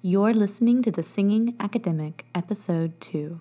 [0.00, 3.40] You're listening to the Singing Academic, Episode 2.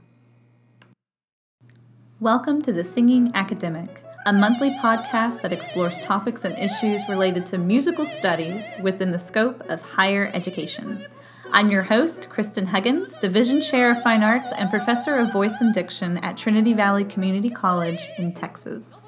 [2.19, 7.59] Welcome to the Singing Academic, a monthly podcast that explores topics and issues related to
[7.59, 11.05] musical studies within the scope of higher education.
[11.51, 15.71] I'm your host, Kristen Huggins, Division Chair of Fine Arts and Professor of Voice and
[15.71, 19.03] Diction at Trinity Valley Community College in Texas.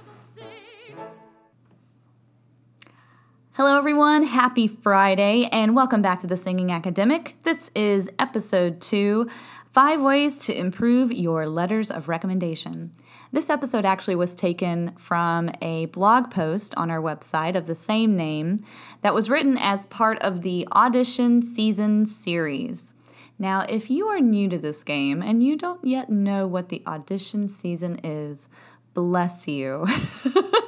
[3.60, 4.24] Hello, everyone.
[4.24, 7.36] Happy Friday, and welcome back to the Singing Academic.
[7.44, 9.30] This is episode two
[9.74, 12.94] Five Ways to Improve Your Letters of Recommendation.
[13.34, 18.16] This episode actually was taken from a blog post on our website of the same
[18.16, 18.64] name
[19.02, 22.94] that was written as part of the Audition Season series.
[23.38, 26.82] Now, if you are new to this game and you don't yet know what the
[26.88, 28.48] audition season is,
[28.94, 29.86] bless you.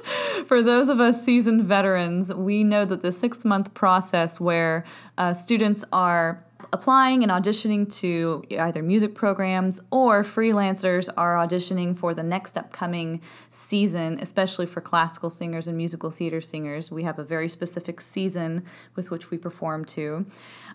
[0.45, 4.86] for those of us seasoned veterans, we know that the six month process where
[5.18, 12.13] uh, students are applying and auditioning to either music programs or freelancers are auditioning for
[12.13, 16.91] the next upcoming season, especially for classical singers and musical theater singers.
[16.91, 18.63] We have a very specific season
[18.96, 20.26] with which we perform to.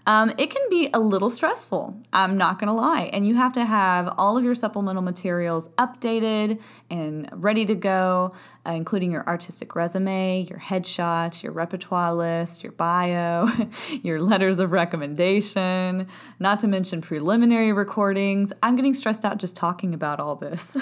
[0.07, 3.65] Um, it can be a little stressful, I'm not gonna lie, and you have to
[3.65, 8.33] have all of your supplemental materials updated and ready to go
[8.67, 13.49] uh, including your artistic resume, your headshot, your repertoire list, your bio,
[14.03, 16.09] your letters of recommendation,
[16.41, 18.53] not to mention preliminary recordings.
[18.62, 20.77] I'm getting stressed out just talking about all this.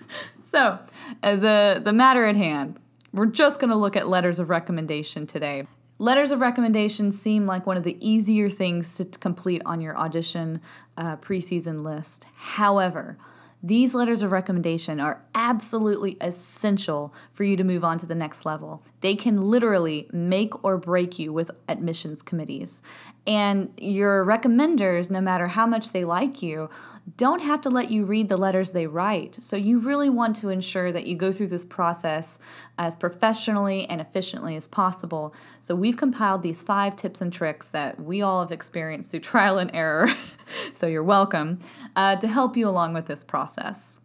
[0.44, 0.78] so,
[1.22, 2.78] uh, the, the matter at hand,
[3.12, 5.66] we're just going to look at letters of recommendation today.
[6.00, 10.62] Letters of recommendation seem like one of the easier things to complete on your audition
[10.96, 12.24] uh, preseason list.
[12.34, 13.18] However,
[13.62, 18.46] these letters of recommendation are absolutely essential for you to move on to the next
[18.46, 18.82] level.
[19.02, 22.80] They can literally make or break you with admissions committees.
[23.26, 26.70] And your recommenders, no matter how much they like you,
[27.16, 29.42] don't have to let you read the letters they write.
[29.42, 32.38] So you really want to ensure that you go through this process
[32.78, 35.34] as professionally and efficiently as possible.
[35.60, 39.58] So we've compiled these five tips and tricks that we all have experienced through trial
[39.58, 40.08] and error.
[40.74, 41.58] so you're welcome
[41.96, 44.00] uh, to help you along with this process.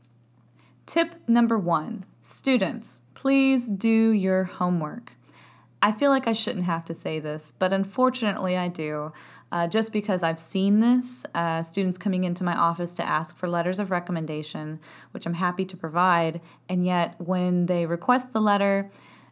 [0.85, 5.13] Tip number one students, please do your homework.
[5.85, 9.13] I feel like I shouldn't have to say this, but unfortunately I do
[9.51, 11.27] uh, just because I've seen this.
[11.35, 14.79] Uh, students coming into my office to ask for letters of recommendation,
[15.11, 18.89] which I'm happy to provide, and yet when they request the letter,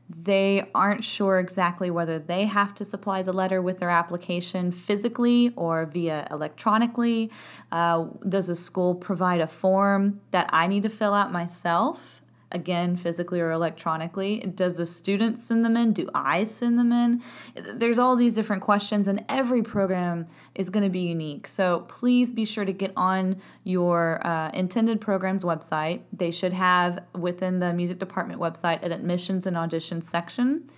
[0.07, 5.53] they aren't sure exactly whether they have to supply the letter with their application physically
[5.55, 7.31] or via electronically.
[7.71, 12.22] Uh, does the school provide a form that I need to fill out myself?
[12.53, 15.93] Again physically or electronically does the student send them in?
[15.93, 17.21] Do i send them in?
[17.55, 21.47] There's all these different questions and every program is going to be unique.
[21.47, 26.01] So please be sure to get on your uh, intended program's website.
[26.11, 30.69] They should have within the music department website an admissions and auditions section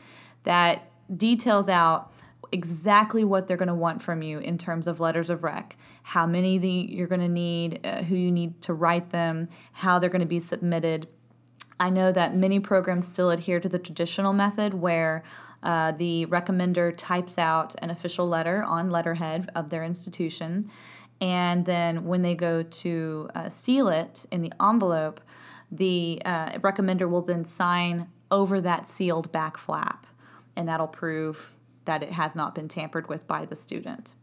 [0.43, 2.11] that details out
[2.51, 6.25] exactly what they're going to want from you in terms of letters of rec how
[6.25, 10.21] many you're going to need uh, who you need to write them how they're going
[10.21, 11.07] to be submitted
[11.79, 15.23] I know that many programs still adhere to the traditional method where
[15.63, 20.69] uh, the recommender types out an official letter on letterhead of their institution,
[21.19, 25.19] and then when they go to uh, seal it in the envelope,
[25.71, 30.05] the uh, recommender will then sign over that sealed back flap,
[30.55, 31.53] and that'll prove
[31.85, 34.13] that it has not been tampered with by the student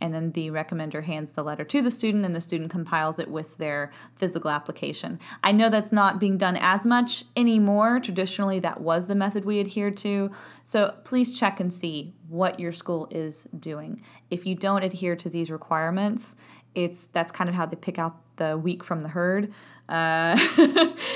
[0.00, 3.28] and then the recommender hands the letter to the student and the student compiles it
[3.30, 5.18] with their physical application.
[5.42, 8.00] I know that's not being done as much anymore.
[8.00, 10.30] Traditionally, that was the method we adhered to.
[10.64, 14.02] So please check and see what your school is doing.
[14.30, 16.36] If you don't adhere to these requirements,
[16.74, 19.52] it's that's kind of how they pick out the weak from the herd.
[19.88, 20.36] Uh,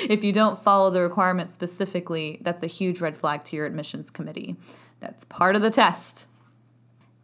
[0.09, 4.10] if you don't follow the requirements specifically, that's a huge red flag to your admissions
[4.10, 4.56] committee.
[5.00, 6.26] That's part of the test.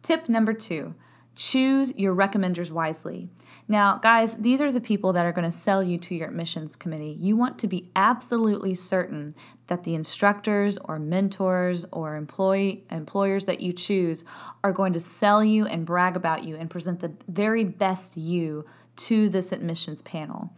[0.01, 0.95] Tip number two
[1.35, 3.29] Choose your recommenders wisely.
[3.67, 6.75] Now, guys, these are the people that are going to sell you to your admissions
[6.75, 7.15] committee.
[7.19, 9.35] You want to be absolutely certain
[9.67, 14.25] that the instructors or mentors or employee employers that you choose
[14.63, 18.65] are going to sell you and brag about you and present the very best you
[18.95, 20.51] to this admissions panel.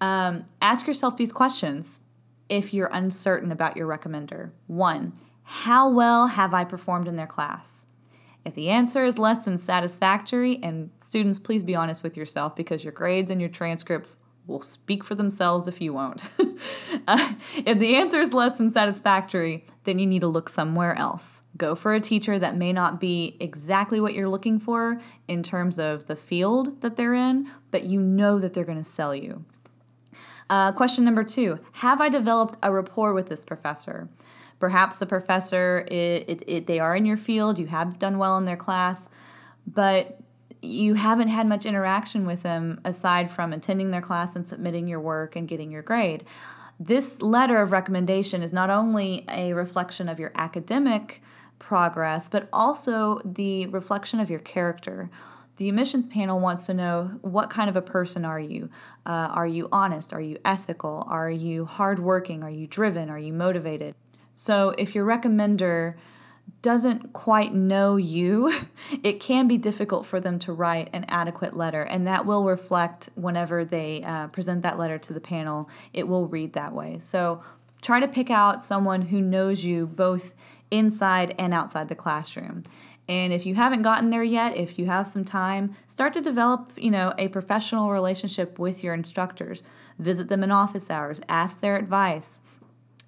[0.00, 2.00] Um, ask yourself these questions
[2.48, 4.50] if you're uncertain about your recommender.
[4.66, 5.12] One,
[5.42, 7.86] how well have I performed in their class?
[8.44, 12.82] If the answer is less than satisfactory, and students, please be honest with yourself because
[12.82, 14.18] your grades and your transcripts
[14.48, 16.30] will speak for themselves if you won't.
[17.06, 21.42] uh, if the answer is less than satisfactory, then you need to look somewhere else.
[21.56, 25.78] Go for a teacher that may not be exactly what you're looking for in terms
[25.78, 29.44] of the field that they're in, but you know that they're going to sell you.
[30.50, 34.08] Uh, question number two Have I developed a rapport with this professor?
[34.58, 38.36] Perhaps the professor, it, it, it, they are in your field, you have done well
[38.38, 39.10] in their class,
[39.66, 40.20] but
[40.60, 45.00] you haven't had much interaction with them aside from attending their class and submitting your
[45.00, 46.24] work and getting your grade.
[46.80, 51.22] This letter of recommendation is not only a reflection of your academic
[51.58, 55.10] progress, but also the reflection of your character.
[55.56, 58.70] The admissions panel wants to know what kind of a person are you?
[59.04, 60.12] Uh, are you honest?
[60.12, 61.04] Are you ethical?
[61.08, 62.44] Are you hardworking?
[62.44, 63.10] Are you driven?
[63.10, 63.96] Are you motivated?
[64.38, 65.94] So if your recommender
[66.62, 68.54] doesn't quite know you,
[69.02, 73.10] it can be difficult for them to write an adequate letter, and that will reflect
[73.16, 75.68] whenever they uh, present that letter to the panel.
[75.92, 77.00] It will read that way.
[77.00, 77.42] So
[77.82, 80.34] try to pick out someone who knows you both
[80.70, 82.62] inside and outside the classroom.
[83.08, 86.70] And if you haven't gotten there yet, if you have some time, start to develop,
[86.76, 89.64] you know, a professional relationship with your instructors.
[89.98, 92.40] Visit them in office hours, ask their advice.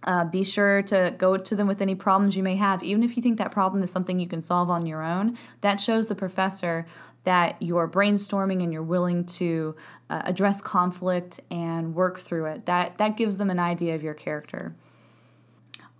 [0.02, 3.17] Uh, be sure to go to them with any problems you may have, even if
[3.17, 5.37] you think that problem is something you can solve on your own.
[5.61, 6.87] That shows the professor
[7.25, 9.76] that you're brainstorming and you're willing to
[10.08, 12.67] uh, address conflict and work through it.
[12.67, 14.75] That that gives them an idea of your character.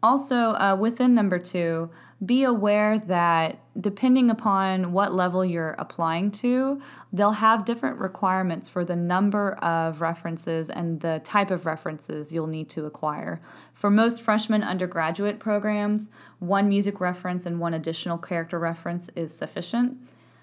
[0.03, 1.91] Also, uh, within number two,
[2.25, 6.81] be aware that depending upon what level you're applying to,
[7.13, 12.47] they'll have different requirements for the number of references and the type of references you'll
[12.47, 13.41] need to acquire.
[13.73, 19.97] For most freshman undergraduate programs, one music reference and one additional character reference is sufficient.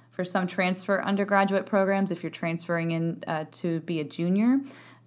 [0.10, 4.62] For some transfer undergraduate programs, if you're transferring in uh, to be a junior,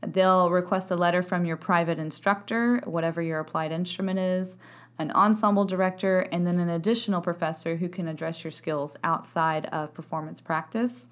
[0.07, 4.57] they'll request a letter from your private instructor, whatever your applied instrument is
[5.01, 9.95] an ensemble director, and then an additional professor who can address your skills outside of
[9.95, 11.07] performance practice.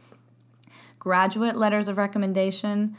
[0.98, 2.96] Graduate letters of recommendation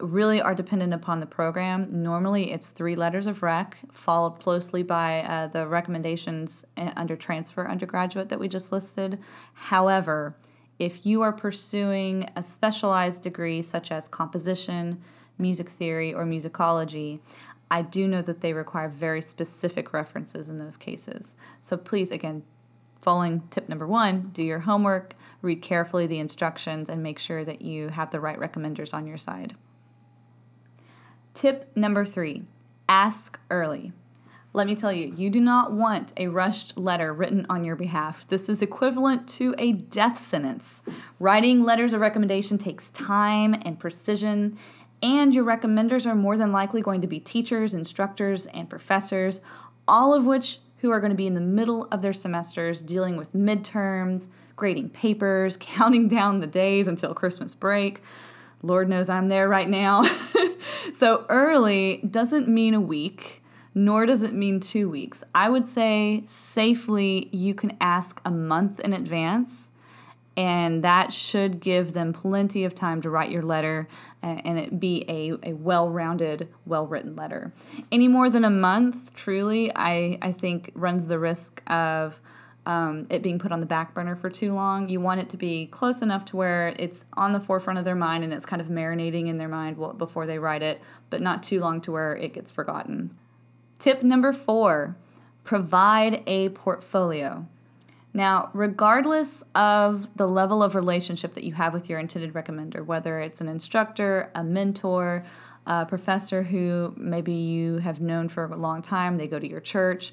[0.00, 1.86] really are dependent upon the program.
[2.02, 7.68] Normally, it's three letters of rec, followed closely by uh, the recommendations uh, under transfer
[7.68, 9.20] undergraduate that we just listed.
[9.52, 10.36] However,
[10.80, 15.00] if you are pursuing a specialized degree such as composition,
[15.38, 17.20] music theory, or musicology,
[17.70, 21.36] I do know that they require very specific references in those cases.
[21.60, 22.42] So please, again,
[23.00, 27.62] following tip number one, do your homework, read carefully the instructions, and make sure that
[27.62, 29.54] you have the right recommenders on your side.
[31.34, 32.44] Tip number three
[32.88, 33.92] ask early.
[34.52, 38.24] Let me tell you, you do not want a rushed letter written on your behalf.
[38.28, 40.80] This is equivalent to a death sentence.
[41.18, 44.56] Writing letters of recommendation takes time and precision,
[45.04, 49.42] and your recommenders are more than likely going to be teachers, instructors, and professors,
[49.86, 53.16] all of which who are going to be in the middle of their semesters dealing
[53.18, 58.00] with midterms, grading papers, counting down the days until Christmas break.
[58.62, 60.04] Lord knows I'm there right now.
[60.94, 63.42] so early doesn't mean a week,
[63.74, 65.22] nor does it mean two weeks.
[65.34, 69.68] I would say safely you can ask a month in advance
[70.36, 73.86] and that should give them plenty of time to write your letter
[74.22, 77.52] and it be a, a well-rounded well-written letter.
[77.92, 82.20] Any more than a month truly i, I think runs the risk of
[82.66, 84.88] um, it being put on the back burner for too long.
[84.88, 87.94] You want it to be close enough to where it's on the forefront of their
[87.94, 90.80] mind and it's kind of marinating in their mind before they write it
[91.10, 93.16] but not too long to where it gets forgotten.
[93.78, 94.96] Tip number four
[95.44, 97.46] provide a portfolio
[98.16, 103.18] now, regardless of the level of relationship that you have with your intended recommender, whether
[103.18, 105.26] it's an instructor, a mentor,
[105.66, 109.60] a professor who maybe you have known for a long time, they go to your
[109.60, 110.12] church,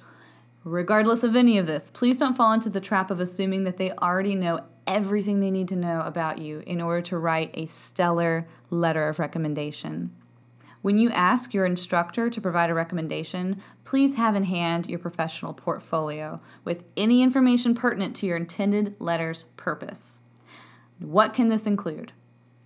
[0.64, 3.92] regardless of any of this, please don't fall into the trap of assuming that they
[3.92, 8.48] already know everything they need to know about you in order to write a stellar
[8.72, 10.12] letter of recommendation.
[10.82, 15.54] When you ask your instructor to provide a recommendation, please have in hand your professional
[15.54, 20.22] portfolio with any information pertinent to your intended letter's purpose.
[20.98, 22.14] What can this include?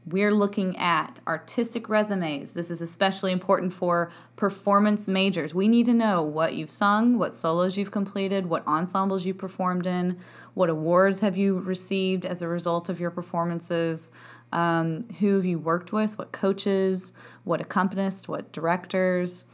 [0.08, 2.54] We're looking at artistic resumes.
[2.54, 5.56] This is especially important for performance majors.
[5.56, 9.88] We need to know what you've sung, what solos you've completed, what ensembles you performed
[9.88, 10.20] in,
[10.54, 14.12] what awards have you received as a result of your performances,
[14.52, 16.18] um, who have you worked with?
[16.18, 17.14] What coaches?
[17.44, 18.28] What accompanists?
[18.28, 19.46] What directors?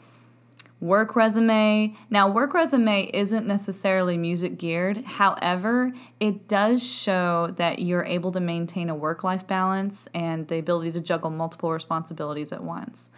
[0.79, 1.95] Work resume.
[2.09, 5.03] Now, work resume isn't necessarily music geared.
[5.05, 10.57] However, it does show that you're able to maintain a work life balance and the
[10.57, 13.11] ability to juggle multiple responsibilities at once.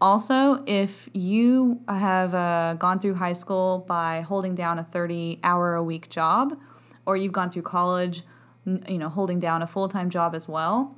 [0.00, 5.74] Also, if you have uh, gone through high school by holding down a 30 hour
[5.74, 6.58] a week job,
[7.06, 8.22] or you've gone through college,
[8.64, 10.96] you know, holding down a full time job as well,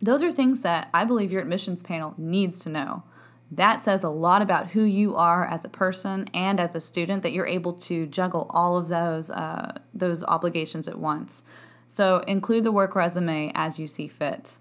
[0.00, 3.02] those are things that I believe your admissions panel needs to know.
[3.50, 7.22] That says a lot about who you are as a person and as a student
[7.22, 11.42] that you're able to juggle all of those uh, those obligations at once.
[11.88, 14.58] So include the work resume as you see fit.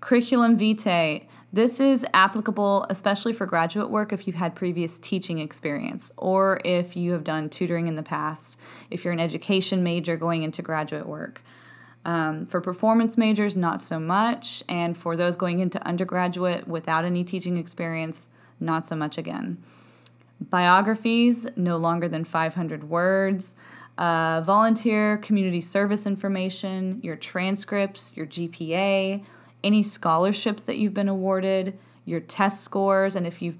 [0.00, 1.28] Curriculum vitae.
[1.52, 6.96] This is applicable especially for graduate work if you've had previous teaching experience or if
[6.96, 8.58] you have done tutoring in the past,
[8.90, 11.42] if you're an education major going into graduate work.
[12.04, 14.62] Um, for performance majors, not so much.
[14.68, 19.62] And for those going into undergraduate without any teaching experience, not so much again.
[20.40, 23.54] Biographies, no longer than 500 words.
[23.98, 29.22] Uh, volunteer community service information, your transcripts, your GPA,
[29.62, 33.58] any scholarships that you've been awarded, your test scores, and if you've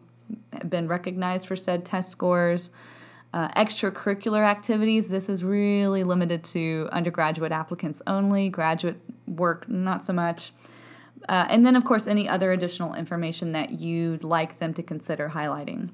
[0.67, 2.71] been recognized for said test scores.
[3.33, 10.13] Uh, extracurricular activities, this is really limited to undergraduate applicants only, graduate work, not so
[10.13, 10.53] much.
[11.29, 15.29] Uh, and then, of course, any other additional information that you'd like them to consider
[15.29, 15.91] highlighting.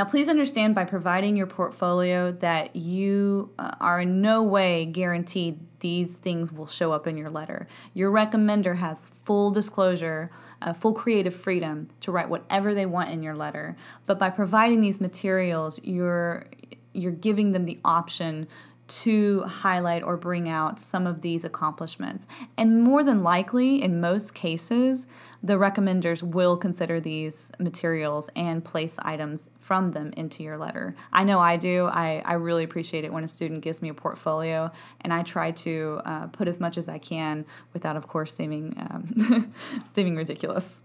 [0.00, 5.58] Now, please understand by providing your portfolio that you uh, are in no way guaranteed
[5.80, 7.68] these things will show up in your letter.
[7.92, 10.30] Your recommender has full disclosure,
[10.62, 13.76] uh, full creative freedom to write whatever they want in your letter.
[14.06, 16.46] But by providing these materials, you're
[16.94, 18.48] you're giving them the option
[18.88, 22.26] to highlight or bring out some of these accomplishments.
[22.56, 25.08] And more than likely, in most cases,
[25.42, 30.94] the recommenders will consider these materials and place items from them into your letter.
[31.12, 31.86] I know I do.
[31.86, 34.70] I, I really appreciate it when a student gives me a portfolio,
[35.00, 38.74] and I try to uh, put as much as I can without, of course, seeming,
[38.78, 39.52] um,
[39.94, 40.82] seeming ridiculous.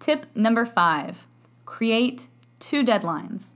[0.00, 1.26] Tip number five
[1.66, 2.26] create
[2.58, 3.52] two deadlines.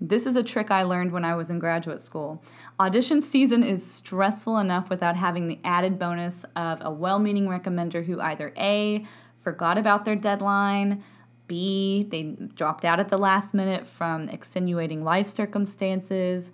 [0.00, 2.42] This is a trick I learned when I was in graduate school.
[2.78, 8.04] Audition season is stressful enough without having the added bonus of a well meaning recommender
[8.04, 9.04] who either A,
[9.38, 11.02] forgot about their deadline,
[11.48, 16.52] B, they dropped out at the last minute from extenuating life circumstances,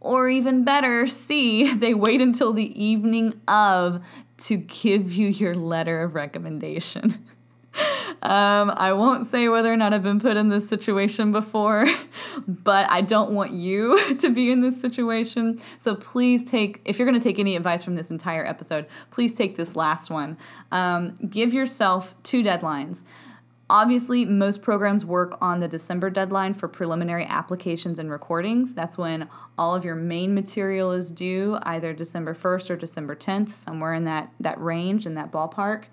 [0.00, 4.04] or even better, C, they wait until the evening of
[4.38, 7.24] to give you your letter of recommendation.
[8.22, 11.86] Um, I won't say whether or not I've been put in this situation before,
[12.46, 15.60] but I don't want you to be in this situation.
[15.78, 19.34] So please take, if you're going to take any advice from this entire episode, please
[19.34, 20.38] take this last one.
[20.70, 23.02] Um, give yourself two deadlines.
[23.68, 28.74] Obviously, most programs work on the December deadline for preliminary applications and recordings.
[28.74, 33.50] That's when all of your main material is due, either December 1st or December 10th,
[33.50, 35.84] somewhere in that, that range, in that ballpark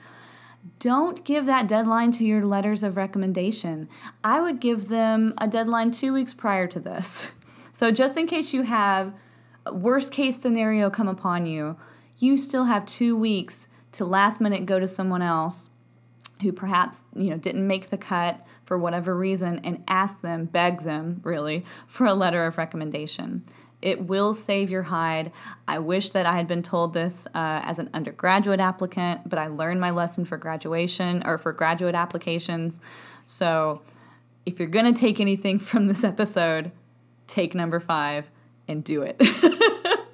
[0.80, 3.90] don't give that deadline to your letters of recommendation.
[4.24, 7.30] I would give them a deadline two weeks prior to this.
[7.72, 9.14] So, just in case you have
[9.72, 11.78] worst case scenario come upon you,
[12.18, 15.70] you still have two weeks to last minute go to someone else
[16.42, 20.82] who perhaps you know didn't make the cut for whatever reason and ask them beg
[20.84, 23.44] them really for a letter of recommendation
[23.82, 25.32] it will save your hide.
[25.68, 29.48] I wish that I had been told this uh, as an undergraduate applicant, but I
[29.48, 32.82] learned my lesson for graduation or for graduate applications.
[33.26, 33.82] So
[34.46, 36.72] if you're going to take anything from this episode,
[37.28, 38.30] take number five
[38.68, 39.16] and do it.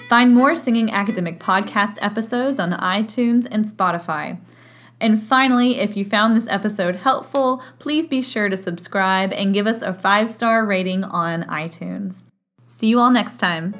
[0.09, 4.38] Find more Singing Academic podcast episodes on iTunes and Spotify.
[5.00, 9.66] And finally, if you found this episode helpful, please be sure to subscribe and give
[9.66, 12.23] us a five star rating on iTunes.
[12.68, 13.75] See you all next time.